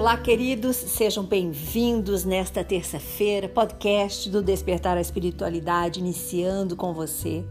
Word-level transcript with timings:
Olá, 0.00 0.16
queridos, 0.16 0.76
sejam 0.76 1.22
bem-vindos 1.22 2.24
nesta 2.24 2.64
terça-feira, 2.64 3.50
podcast 3.50 4.30
do 4.30 4.42
Despertar 4.42 4.96
a 4.96 5.00
Espiritualidade, 5.02 6.00
iniciando 6.00 6.74
com 6.74 6.94
você, 6.94 7.44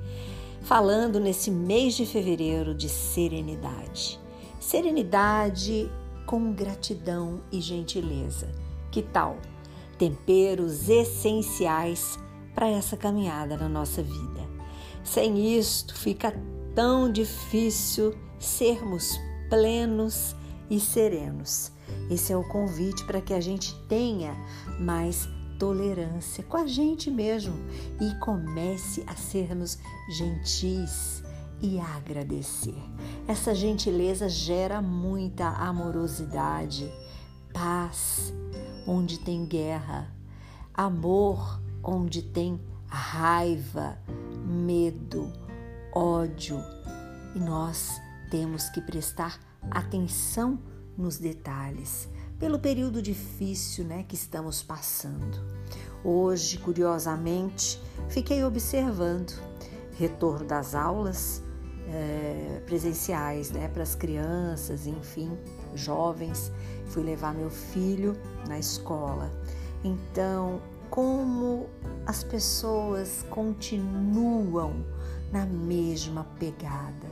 falando 0.63 1.19
nesse 1.19 1.51
mês 1.51 1.93
de 1.93 2.07
fevereiro 2.07 2.73
de 2.73 2.89
serenidade. 2.89 4.19
Serenidade 4.59 5.91
com 6.25 6.51
gratidão 6.51 7.43
e 7.51 7.61
gentileza. 7.61 8.49
Que 8.89 9.03
tal? 9.03 9.37
Temperos 9.99 10.89
essenciais 10.89 12.17
para 12.55 12.67
essa 12.67 12.97
caminhada 12.97 13.57
na 13.57 13.69
nossa 13.69 14.01
vida. 14.01 14.41
Sem 15.03 15.55
isto, 15.55 15.93
fica 15.93 16.33
tão 16.73 17.11
difícil 17.11 18.15
sermos 18.39 19.19
plenos 19.51 20.35
e 20.67 20.79
serenos. 20.79 21.77
Esse 22.09 22.33
é 22.33 22.37
o 22.37 22.43
convite 22.43 23.03
para 23.05 23.21
que 23.21 23.33
a 23.33 23.39
gente 23.39 23.75
tenha 23.87 24.35
mais 24.79 25.29
tolerância 25.59 26.43
com 26.43 26.57
a 26.57 26.65
gente 26.65 27.11
mesmo 27.11 27.53
e 27.99 28.17
comece 28.19 29.03
a 29.05 29.15
sermos 29.15 29.77
gentis 30.09 31.21
e 31.61 31.77
agradecer. 31.79 32.81
Essa 33.27 33.53
gentileza 33.53 34.29
gera 34.29 34.81
muita 34.81 35.49
amorosidade, 35.49 36.89
paz 37.53 38.33
onde 38.87 39.19
tem 39.19 39.45
guerra, 39.45 40.11
amor 40.73 41.61
onde 41.83 42.21
tem 42.21 42.59
raiva, 42.87 43.97
medo, 44.45 45.31
ódio. 45.93 46.57
E 47.35 47.39
nós 47.39 48.01
temos 48.31 48.69
que 48.69 48.81
prestar 48.81 49.39
atenção 49.69 50.57
nos 50.99 51.17
detalhes, 51.17 52.09
pelo 52.37 52.59
período 52.59 53.01
difícil 53.01 53.85
né, 53.85 54.03
que 54.07 54.15
estamos 54.15 54.61
passando. 54.61 55.39
Hoje, 56.03 56.57
curiosamente, 56.57 57.81
fiquei 58.09 58.43
observando 58.43 59.33
retorno 59.97 60.45
das 60.45 60.75
aulas 60.75 61.41
é, 61.87 62.61
presenciais 62.65 63.49
né, 63.51 63.67
para 63.69 63.83
as 63.83 63.95
crianças, 63.95 64.85
enfim, 64.85 65.37
jovens. 65.73 66.51
Fui 66.87 67.03
levar 67.03 67.33
meu 67.33 67.49
filho 67.49 68.15
na 68.47 68.59
escola. 68.59 69.31
Então, 69.83 70.61
como 70.89 71.67
as 72.05 72.23
pessoas 72.23 73.25
continuam 73.29 74.85
na 75.31 75.45
mesma 75.45 76.23
pegada. 76.39 77.07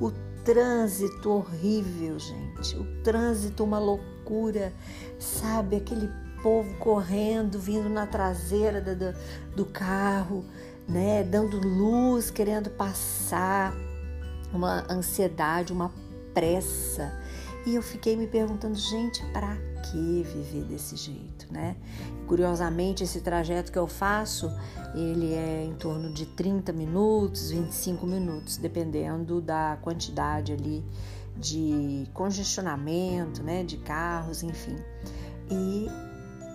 O 0.00 0.10
trânsito 0.44 1.30
horrível, 1.30 2.18
gente. 2.18 2.76
O 2.76 2.84
trânsito, 3.02 3.64
uma 3.64 3.78
loucura, 3.78 4.72
sabe? 5.18 5.76
Aquele 5.76 6.08
povo 6.42 6.74
correndo, 6.78 7.58
vindo 7.58 7.88
na 7.88 8.06
traseira 8.06 8.80
do, 8.80 9.14
do 9.54 9.64
carro, 9.66 10.44
né? 10.88 11.22
Dando 11.22 11.58
luz, 11.58 12.30
querendo 12.30 12.70
passar, 12.70 13.74
uma 14.52 14.86
ansiedade, 14.90 15.72
uma 15.72 15.92
pressa. 16.34 17.19
E 17.66 17.74
eu 17.74 17.82
fiquei 17.82 18.16
me 18.16 18.26
perguntando, 18.26 18.74
gente, 18.74 19.24
para 19.32 19.56
que 19.90 20.22
viver 20.22 20.64
desse 20.64 20.96
jeito, 20.96 21.46
né? 21.52 21.76
Curiosamente, 22.26 23.04
esse 23.04 23.20
trajeto 23.20 23.70
que 23.70 23.78
eu 23.78 23.86
faço, 23.86 24.50
ele 24.94 25.34
é 25.34 25.64
em 25.64 25.74
torno 25.74 26.12
de 26.12 26.26
30 26.26 26.72
minutos, 26.72 27.50
25 27.50 28.06
minutos, 28.06 28.56
dependendo 28.56 29.40
da 29.40 29.78
quantidade 29.82 30.52
ali 30.52 30.84
de 31.36 32.06
congestionamento, 32.12 33.42
né, 33.42 33.64
de 33.64 33.78
carros, 33.78 34.42
enfim. 34.42 34.76
E 35.50 35.86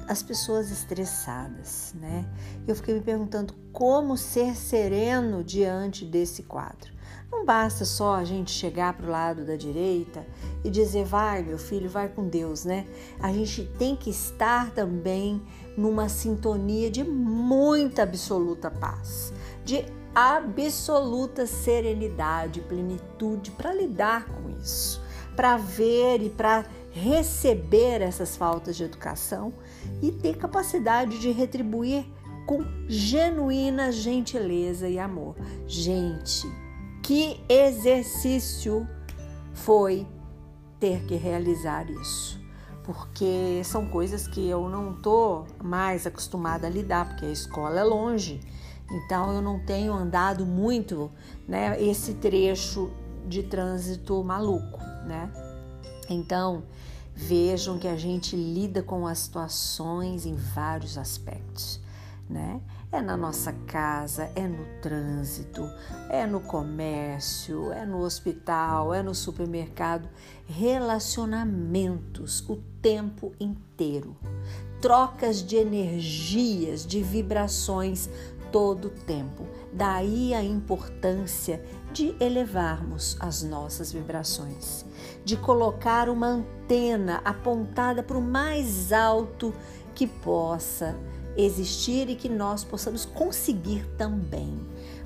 as 0.07 0.21
pessoas 0.21 0.71
estressadas, 0.71 1.93
né? 1.95 2.25
Eu 2.67 2.75
fiquei 2.75 2.93
me 2.93 3.01
perguntando 3.01 3.53
como 3.73 4.15
ser 4.15 4.55
sereno 4.55 5.43
diante 5.43 6.05
desse 6.05 6.43
quadro. 6.43 6.94
Não 7.31 7.45
basta 7.45 7.85
só 7.85 8.15
a 8.15 8.23
gente 8.23 8.51
chegar 8.51 8.93
para 8.93 9.05
o 9.05 9.09
lado 9.09 9.45
da 9.45 9.55
direita 9.55 10.25
e 10.63 10.69
dizer, 10.69 11.05
vai, 11.05 11.43
meu 11.43 11.57
filho, 11.57 11.89
vai 11.89 12.07
com 12.07 12.27
Deus, 12.27 12.65
né? 12.65 12.87
A 13.19 13.31
gente 13.31 13.65
tem 13.77 13.95
que 13.95 14.09
estar 14.09 14.71
também 14.71 15.41
numa 15.77 16.09
sintonia 16.09 16.89
de 16.89 17.03
muita 17.03 18.03
absoluta 18.03 18.71
paz, 18.71 19.33
de 19.63 19.85
absoluta 20.13 21.45
serenidade, 21.45 22.61
plenitude 22.61 23.51
para 23.51 23.73
lidar 23.73 24.25
com 24.27 24.49
isso, 24.49 25.01
para 25.35 25.57
ver 25.57 26.21
e 26.21 26.29
para 26.29 26.65
receber 26.91 28.01
essas 28.01 28.37
faltas 28.37 28.77
de 28.77 28.85
educação 28.85 29.53
e 30.01 30.11
ter 30.11 30.37
capacidade 30.37 31.19
de 31.19 31.29
retribuir 31.31 32.05
com 32.45 32.63
genuína 32.87 33.91
gentileza 33.91 34.87
e 34.87 34.97
amor. 34.97 35.35
Gente, 35.67 36.47
que 37.05 37.39
exercício 37.47 38.87
foi 39.53 40.07
ter 40.79 41.05
que 41.05 41.13
realizar 41.13 41.87
isso? 41.87 42.41
Porque 42.83 43.61
são 43.63 43.85
coisas 43.87 44.27
que 44.27 44.49
eu 44.49 44.67
não 44.67 44.95
tô 44.95 45.45
mais 45.63 46.07
acostumada 46.07 46.65
a 46.65 46.69
lidar, 46.69 47.09
porque 47.09 47.25
a 47.25 47.31
escola 47.31 47.79
é 47.79 47.83
longe. 47.83 48.39
Então 48.89 49.31
eu 49.33 49.41
não 49.41 49.59
tenho 49.59 49.93
andado 49.93 50.47
muito, 50.47 51.11
né, 51.47 51.79
esse 51.79 52.15
trecho 52.15 52.91
de 53.27 53.43
trânsito 53.43 54.23
maluco, 54.23 54.79
né? 55.05 55.31
Então, 56.09 56.63
vejam 57.13 57.77
que 57.77 57.87
a 57.87 57.97
gente 57.97 58.35
lida 58.35 58.81
com 58.81 59.05
as 59.05 59.19
situações 59.19 60.25
em 60.25 60.35
vários 60.35 60.97
aspectos, 60.97 61.79
né? 62.27 62.59
É 62.91 63.01
na 63.01 63.17
nossa 63.17 63.51
casa, 63.67 64.31
é 64.35 64.47
no 64.47 64.63
trânsito, 64.81 65.69
é 66.09 66.25
no 66.25 66.39
comércio, 66.39 67.71
é 67.73 67.85
no 67.85 67.99
hospital, 67.99 68.93
é 68.93 69.03
no 69.03 69.13
supermercado. 69.13 70.07
Relacionamentos 70.45 72.41
o 72.47 72.57
tempo 72.81 73.33
inteiro. 73.39 74.15
Trocas 74.81 75.43
de 75.43 75.57
energias, 75.57 76.85
de 76.85 77.01
vibrações 77.01 78.09
todo 78.51 78.85
o 78.85 78.91
tempo. 78.91 79.45
Daí 79.73 80.33
a 80.33 80.41
importância 80.41 81.61
de 81.91 82.15
elevarmos 82.21 83.17
as 83.19 83.43
nossas 83.43 83.91
vibrações, 83.91 84.85
de 85.25 85.35
colocar 85.35 86.07
uma 86.07 86.27
antena 86.27 87.21
apontada 87.25 88.01
para 88.01 88.17
o 88.17 88.21
mais 88.21 88.93
alto 88.93 89.53
que 89.93 90.07
possa 90.07 90.95
existir 91.37 92.09
e 92.09 92.15
que 92.15 92.29
nós 92.29 92.63
possamos 92.63 93.05
conseguir 93.05 93.85
também, 93.97 94.57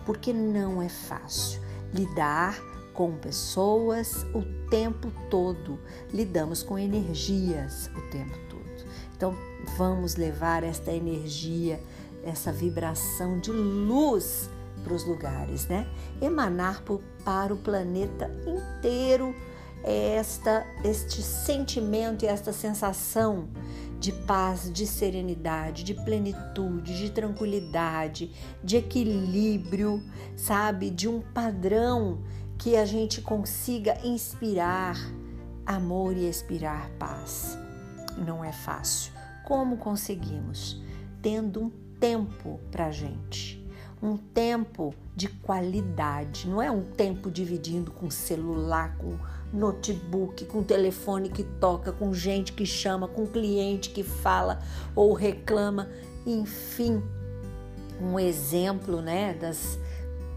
porque 0.05 0.31
não 0.33 0.81
é 0.81 0.89
fácil 0.89 1.61
lidar 1.93 2.59
com 2.93 3.13
pessoas 3.13 4.25
o 4.33 4.43
tempo 4.69 5.11
todo, 5.29 5.79
lidamos 6.13 6.61
com 6.61 6.77
energias 6.77 7.89
o 7.95 8.01
tempo 8.09 8.37
todo. 8.49 8.59
Então, 9.15 9.35
vamos 9.77 10.15
levar 10.15 10.63
esta 10.63 10.91
energia, 10.91 11.79
essa 12.23 12.51
vibração 12.51 13.39
de 13.39 13.51
luz 13.51 14.49
para 14.83 14.93
os 14.93 15.05
lugares, 15.05 15.67
né? 15.67 15.87
Emanar 16.21 16.83
para 17.23 17.53
o 17.53 17.57
planeta 17.57 18.29
inteiro 18.45 19.33
esta, 19.83 20.65
este 20.83 21.21
sentimento 21.21 22.23
e 22.25 22.27
esta 22.27 22.51
sensação 22.51 23.47
de 23.99 24.11
paz, 24.11 24.71
de 24.71 24.87
serenidade, 24.87 25.83
de 25.83 25.93
plenitude, 25.93 26.97
de 26.97 27.09
tranquilidade, 27.09 28.31
de 28.63 28.77
equilíbrio, 28.77 30.03
sabe? 30.35 30.89
De 30.89 31.07
um 31.07 31.21
padrão 31.21 32.23
que 32.57 32.75
a 32.75 32.85
gente 32.85 33.21
consiga 33.21 33.97
inspirar 34.05 34.95
amor 35.65 36.15
e 36.15 36.27
expirar 36.27 36.89
paz. 36.97 37.57
Não 38.25 38.43
é 38.43 38.51
fácil. 38.51 39.11
Como 39.45 39.77
conseguimos? 39.77 40.81
Tendo 41.21 41.63
um 41.63 41.69
tempo 41.99 42.59
para 42.71 42.91
gente 42.91 43.59
um 44.01 44.15
tempo 44.15 44.93
de 45.15 45.27
qualidade, 45.27 46.47
não 46.47 46.61
é 46.61 46.71
um 46.71 46.83
tempo 46.83 47.29
dividindo 47.29 47.91
com 47.91 48.09
celular, 48.09 48.95
com 48.97 49.17
notebook, 49.53 50.45
com 50.45 50.63
telefone 50.63 51.29
que 51.29 51.43
toca, 51.43 51.91
com 51.91 52.13
gente 52.13 52.53
que 52.53 52.65
chama, 52.65 53.07
com 53.07 53.25
cliente 53.25 53.89
que 53.89 54.03
fala 54.03 54.59
ou 54.95 55.13
reclama, 55.13 55.89
enfim, 56.25 57.01
um 58.01 58.19
exemplo, 58.19 59.01
né, 59.01 59.33
das 59.33 59.79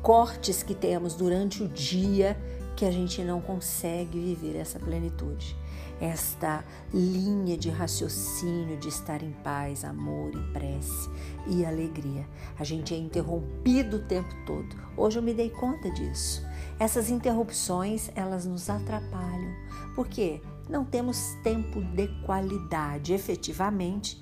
cortes 0.00 0.62
que 0.62 0.74
temos 0.74 1.14
durante 1.14 1.62
o 1.62 1.68
dia 1.68 2.36
que 2.74 2.84
a 2.84 2.90
gente 2.90 3.22
não 3.22 3.40
consegue 3.40 4.18
viver 4.18 4.56
essa 4.56 4.78
plenitude 4.78 5.56
esta 6.02 6.64
linha 6.92 7.56
de 7.56 7.70
raciocínio 7.70 8.76
de 8.76 8.88
estar 8.88 9.22
em 9.22 9.30
paz, 9.44 9.84
amor, 9.84 10.34
em 10.34 10.52
prece 10.52 11.08
e 11.46 11.64
alegria. 11.64 12.26
A 12.58 12.64
gente 12.64 12.92
é 12.92 12.96
interrompido 12.96 13.98
o 13.98 14.02
tempo 14.02 14.34
todo. 14.44 14.76
Hoje 14.96 15.20
eu 15.20 15.22
me 15.22 15.32
dei 15.32 15.48
conta 15.48 15.88
disso. 15.92 16.44
Essas 16.82 17.08
interrupções, 17.10 18.10
elas 18.16 18.44
nos 18.44 18.68
atrapalham. 18.68 19.54
Por 19.94 20.08
quê? 20.08 20.42
Não 20.68 20.84
temos 20.84 21.36
tempo 21.44 21.80
de 21.80 22.08
qualidade, 22.26 23.12
efetivamente, 23.12 24.20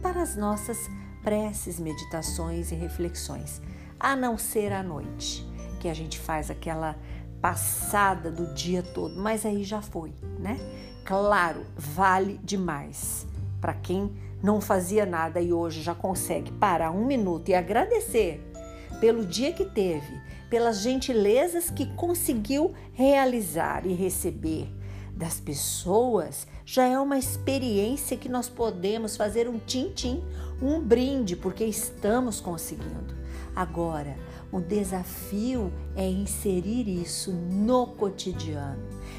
para 0.00 0.22
as 0.22 0.34
nossas 0.34 0.78
preces, 1.22 1.78
meditações 1.78 2.72
e 2.72 2.74
reflexões, 2.74 3.60
a 4.00 4.16
não 4.16 4.38
ser 4.38 4.72
à 4.72 4.82
noite, 4.82 5.46
que 5.80 5.86
a 5.86 5.92
gente 5.92 6.18
faz 6.18 6.50
aquela 6.50 6.96
passada 7.42 8.30
do 8.30 8.54
dia 8.54 8.82
todo, 8.82 9.20
mas 9.20 9.44
aí 9.44 9.62
já 9.62 9.82
foi, 9.82 10.14
né? 10.38 10.58
Claro, 11.04 11.66
vale 11.76 12.40
demais 12.42 13.26
para 13.60 13.74
quem 13.74 14.10
não 14.42 14.62
fazia 14.62 15.04
nada 15.04 15.42
e 15.42 15.52
hoje 15.52 15.82
já 15.82 15.94
consegue 15.94 16.52
parar 16.52 16.90
um 16.90 17.04
minuto 17.04 17.50
e 17.50 17.54
agradecer 17.54 18.42
pelo 18.98 19.26
dia 19.26 19.52
que 19.52 19.66
teve, 19.66 20.20
pelas 20.48 20.80
gentilezas 20.80 21.70
que 21.70 21.86
conseguiu 21.94 22.74
realizar 22.92 23.86
e 23.86 23.92
receber 23.92 24.68
das 25.12 25.40
pessoas, 25.40 26.46
já 26.64 26.84
é 26.84 26.98
uma 26.98 27.18
experiência 27.18 28.16
que 28.16 28.28
nós 28.28 28.48
podemos 28.48 29.16
fazer 29.16 29.48
um 29.48 29.58
tim-tim, 29.58 30.22
um 30.62 30.80
brinde, 30.80 31.34
porque 31.34 31.64
estamos 31.64 32.40
conseguindo. 32.40 33.16
Agora, 33.54 34.16
o 34.52 34.60
desafio 34.60 35.72
é 35.96 36.08
inserir 36.08 36.88
isso 36.88 37.32
no 37.32 37.88
cotidiano. 37.88 38.78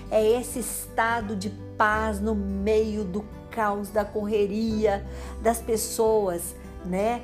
É 0.09 0.25
esse 0.25 0.59
estado 0.59 1.35
de 1.35 1.49
paz 1.77 2.21
no 2.21 2.33
meio 2.33 3.03
do 3.03 3.25
caos, 3.51 3.89
da 3.89 4.05
correria, 4.05 5.05
das 5.41 5.59
pessoas, 5.61 6.55
né? 6.85 7.21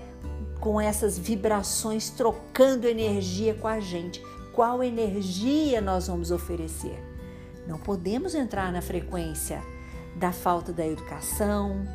Com 0.60 0.80
essas 0.82 1.18
vibrações 1.18 2.10
trocando 2.10 2.88
energia 2.88 3.54
com 3.54 3.68
a 3.68 3.80
gente. 3.80 4.22
Qual 4.54 4.84
energia 4.84 5.82
nós 5.82 6.08
vamos 6.08 6.32
oferecer? 6.32 6.98
Não 7.68 7.78
podemos 7.78 8.34
entrar 8.34 8.72
na 8.72 8.82
frequência 8.82 9.62
da 10.16 10.32
falta 10.32 10.72
da 10.72 10.86
educação, 10.86 11.86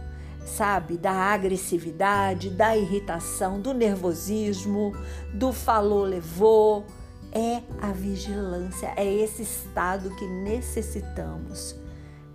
sabe, 0.44 0.98
da 0.98 1.12
agressividade, 1.12 2.50
da 2.50 2.76
irritação, 2.76 3.60
do 3.60 3.72
nervosismo, 3.72 4.92
do 5.32 5.52
falou 5.52 6.04
levou. 6.04 6.84
É 7.32 7.62
a 7.80 7.92
vigilância, 7.92 8.92
é 8.96 9.06
esse 9.06 9.42
estado 9.42 10.10
que 10.16 10.26
necessitamos 10.26 11.76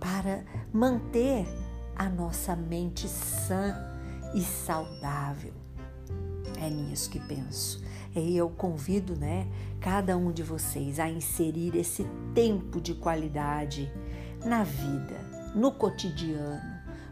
para 0.00 0.42
manter 0.72 1.46
a 1.94 2.08
nossa 2.08 2.56
mente 2.56 3.06
sã 3.06 3.74
e 4.34 4.40
saudável. 4.40 5.52
É 6.66 6.70
nisso 6.70 7.08
que 7.08 7.20
penso. 7.20 7.80
E 8.12 8.36
eu 8.36 8.50
convido, 8.50 9.14
né, 9.14 9.46
cada 9.78 10.16
um 10.16 10.32
de 10.32 10.42
vocês 10.42 10.98
a 10.98 11.08
inserir 11.08 11.76
esse 11.76 12.04
tempo 12.34 12.80
de 12.80 12.92
qualidade 12.92 13.88
na 14.44 14.64
vida, 14.64 15.14
no 15.54 15.70
cotidiano, 15.70 16.60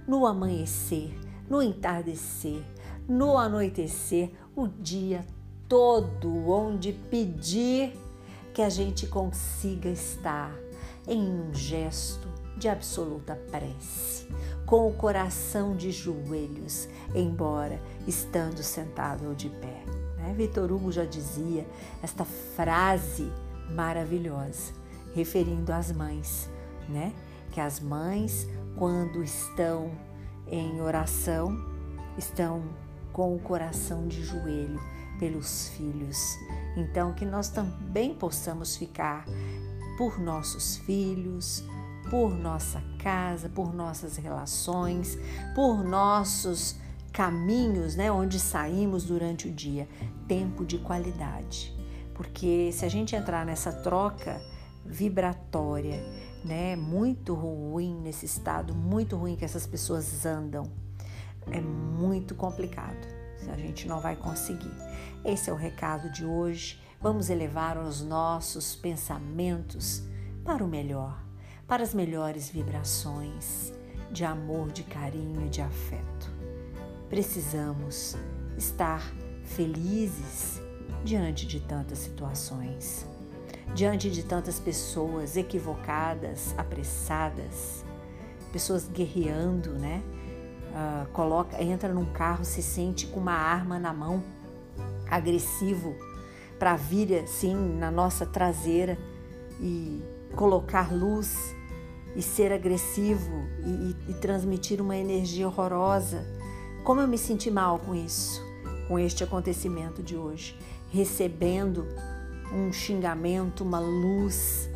no 0.09 0.27
amanhecer, 0.27 1.17
no 1.49 1.63
entardecer, 1.63 2.65
no 3.09 3.39
anoitecer, 3.39 4.33
o 4.57 4.67
dia 4.67 5.25
todo, 5.69 6.51
onde 6.51 6.93
pedir 6.93 7.93
que 8.53 8.61
a 8.61 8.69
gente 8.69 9.07
consiga 9.07 9.89
estar 9.89 10.53
em 11.07 11.23
um 11.23 11.55
gesto 11.55 12.27
de 12.57 12.69
absoluta 12.69 13.37
prece, 13.51 14.27
com 14.67 14.89
o 14.89 14.95
coração 14.95 15.77
de 15.77 15.91
joelhos, 15.91 16.89
embora 17.15 17.81
estando 18.07 18.63
sentado 18.63 19.29
ou 19.29 19.35
de 19.35 19.49
pé. 19.49 19.83
Né? 20.17 20.35
Vitor 20.37 20.71
Hugo 20.71 20.91
já 20.93 21.05
dizia 21.05 21.67
esta 22.03 22.25
frase 22.25 23.31
maravilhosa, 23.71 24.73
referindo 25.15 25.73
às 25.73 25.93
mães, 25.93 26.49
né? 26.89 27.13
Que 27.51 27.61
as 27.61 27.79
mães 27.79 28.49
quando 28.77 29.23
estão 29.23 29.91
em 30.47 30.81
oração, 30.81 31.57
estão 32.19 32.63
com 33.13 33.35
o 33.35 33.39
coração 33.39 34.07
de 34.07 34.23
joelho 34.23 34.81
pelos 35.19 35.69
filhos. 35.69 36.19
Então, 36.77 37.13
que 37.13 37.25
nós 37.25 37.49
também 37.49 38.15
possamos 38.15 38.77
ficar 38.77 39.25
por 39.97 40.19
nossos 40.19 40.77
filhos, 40.79 41.65
por 42.11 42.35
nossa 42.35 42.83
casa, 42.99 43.49
por 43.49 43.75
nossas 43.75 44.17
relações, 44.17 45.19
por 45.55 45.85
nossos 45.85 46.77
caminhos, 47.13 47.95
né, 47.95 48.11
onde 48.11 48.41
saímos 48.41 49.05
durante 49.05 49.49
o 49.49 49.53
dia, 49.53 49.89
tempo 50.27 50.65
de 50.65 50.79
qualidade. 50.79 51.75
Porque 52.15 52.71
se 52.73 52.85
a 52.85 52.89
gente 52.89 53.15
entrar 53.15 53.45
nessa 53.47 53.73
troca 53.73 54.41
vibratória 54.85 56.03
né? 56.45 56.77
Muito 56.77 57.35
ruim 57.35 57.99
nesse 58.01 58.27
estado, 58.27 58.75
muito 58.75 59.17
ruim 59.17 59.35
que 59.35 59.45
essas 59.45 59.67
pessoas 59.67 60.27
andam. 60.27 60.71
É 61.51 61.61
muito 61.61 62.35
complicado. 62.35 63.09
A 63.51 63.57
gente 63.57 63.89
não 63.89 64.01
vai 64.01 64.17
conseguir. 64.17 64.73
Esse 65.25 65.51
é 65.51 65.53
o 65.53 65.57
recado 65.57 66.11
de 66.11 66.25
hoje. 66.25 66.81
Vamos 67.01 67.29
elevar 67.29 67.79
os 67.79 68.03
nossos 68.03 68.77
pensamentos 68.77 70.03
para 70.45 70.65
o 70.65 70.69
melhor, 70.69 71.23
para 71.67 71.83
as 71.83 71.95
melhores 71.95 72.49
vibrações 72.49 73.73
de 74.11 74.25
amor, 74.25 74.71
de 74.71 74.83
carinho 74.83 75.47
e 75.47 75.49
de 75.49 75.61
afeto. 75.61 76.31
Precisamos 77.09 78.17
estar 78.57 79.03
felizes 79.45 80.61
diante 81.05 81.47
de 81.47 81.61
tantas 81.61 81.99
situações 81.99 83.07
diante 83.75 84.09
de 84.09 84.23
tantas 84.23 84.61
pessoas 84.61 85.37
equivocadas, 85.37 86.55
apressadas, 86.57 87.85
pessoas 88.53 88.89
guerreando, 88.89 89.71
né? 89.73 90.03
Uh, 90.71 91.09
coloca, 91.13 91.63
entra 91.63 91.93
num 91.93 92.05
carro, 92.05 92.45
se 92.45 92.63
sente 92.63 93.07
com 93.07 93.21
uma 93.21 93.35
arma 93.35 93.79
na 93.79 93.93
mão, 93.93 94.23
agressivo, 95.09 95.95
para 96.59 96.77
vir 96.77 97.21
assim 97.21 97.55
na 97.55 97.91
nossa 97.91 98.25
traseira 98.25 98.97
e 99.61 100.03
colocar 100.35 100.93
luz 100.93 101.55
e 102.17 102.23
ser 102.23 102.53
agressivo 102.53 103.45
e, 103.65 103.71
e, 103.71 104.11
e 104.11 104.15
transmitir 104.15 104.81
uma 104.81 104.97
energia 104.97 105.47
horrorosa. 105.47 106.25
Como 106.85 107.01
eu 107.01 107.09
me 107.09 107.19
senti 107.19 107.51
mal 107.51 107.79
com 107.79 107.95
isso, 107.95 108.43
com 108.87 108.99
este 108.99 109.25
acontecimento 109.25 110.03
de 110.03 110.17
hoje, 110.17 110.57
recebendo 110.91 111.87
um 112.53 112.73
xingamento, 112.73 113.65
uma 113.65 113.81
luz, 113.81 114.69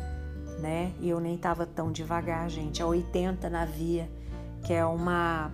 né? 0.59 0.91
E 0.99 1.09
eu 1.09 1.19
nem 1.19 1.35
estava 1.35 1.65
tão 1.65 1.91
devagar, 1.91 2.49
gente. 2.49 2.81
A 2.81 2.87
80 2.87 3.49
na 3.49 3.65
via, 3.65 4.09
que 4.63 4.73
é 4.73 4.85
uma 4.85 5.51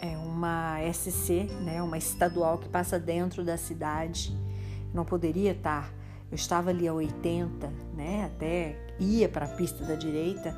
é 0.00 0.16
uma 0.16 0.78
SC, 0.92 1.44
né? 1.62 1.82
Uma 1.82 1.98
estadual 1.98 2.58
que 2.58 2.68
passa 2.68 2.98
dentro 2.98 3.44
da 3.44 3.56
cidade. 3.56 4.36
Não 4.92 5.04
poderia 5.04 5.52
estar. 5.52 5.92
Eu 6.30 6.36
estava 6.36 6.70
ali 6.70 6.88
a 6.88 6.94
80, 6.94 7.70
né? 7.94 8.24
Até 8.24 8.91
ia 9.02 9.28
para 9.28 9.46
a 9.46 9.48
pista 9.48 9.84
da 9.84 9.94
direita, 9.94 10.56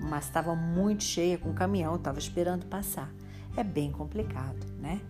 mas 0.00 0.24
estava 0.26 0.54
muito 0.54 1.04
cheia 1.04 1.38
com 1.38 1.50
o 1.50 1.54
caminhão, 1.54 1.96
estava 1.96 2.18
esperando 2.18 2.66
passar. 2.66 3.10
É 3.56 3.64
bem 3.64 3.90
complicado, 3.90 4.66
né? 4.78 5.00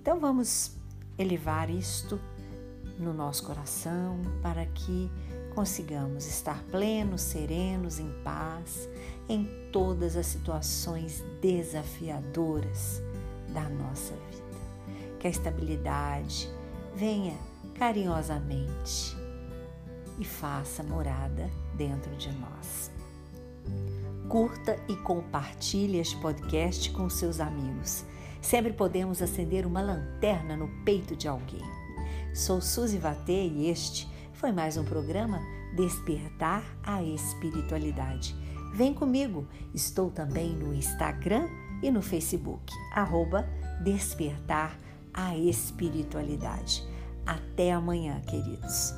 Então 0.00 0.20
vamos 0.20 0.76
elevar 1.18 1.70
isto 1.70 2.20
no 2.98 3.14
nosso 3.14 3.44
coração 3.44 4.20
para 4.42 4.66
que 4.66 5.10
consigamos 5.54 6.26
estar 6.26 6.62
plenos, 6.64 7.22
serenos, 7.22 7.98
em 7.98 8.10
paz 8.22 8.88
em 9.28 9.48
todas 9.72 10.16
as 10.16 10.26
situações 10.26 11.24
desafiadoras 11.40 13.00
da 13.48 13.68
nossa 13.68 14.12
vida. 14.30 15.18
Que 15.18 15.26
a 15.28 15.30
estabilidade 15.30 16.50
venha 16.94 17.36
carinhosamente 17.78 19.16
e 20.18 20.24
faça 20.24 20.82
morada 20.82 21.50
dentro 21.76 22.14
de 22.16 22.30
nós. 22.32 22.90
Curta 24.28 24.78
e 24.88 24.96
compartilhe 24.96 25.98
este 25.98 26.16
podcast 26.16 26.90
com 26.90 27.08
seus 27.08 27.40
amigos. 27.40 28.04
Sempre 28.40 28.72
podemos 28.72 29.22
acender 29.22 29.66
uma 29.66 29.80
lanterna 29.80 30.56
no 30.56 30.68
peito 30.84 31.14
de 31.16 31.28
alguém. 31.28 31.62
Sou 32.34 32.60
Suzy 32.60 32.98
Vatê 32.98 33.46
e 33.46 33.68
este 33.70 34.08
foi 34.32 34.50
mais 34.50 34.76
um 34.76 34.84
programa 34.84 35.40
Despertar 35.76 36.64
a 36.82 37.02
Espiritualidade. 37.02 38.34
Vem 38.74 38.92
comigo, 38.92 39.46
estou 39.72 40.10
também 40.10 40.50
no 40.54 40.74
Instagram 40.74 41.48
e 41.82 41.90
no 41.90 42.02
Facebook, 42.02 42.72
arroba 42.92 43.48
Despertar 43.82 44.78
a 45.12 45.36
Espiritualidade. 45.36 46.84
Até 47.24 47.72
amanhã, 47.72 48.20
queridos. 48.22 48.92